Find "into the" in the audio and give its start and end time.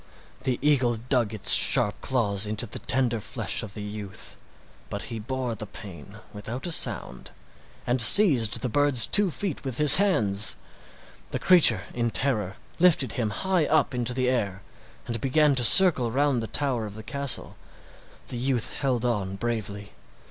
2.47-2.79, 13.93-14.27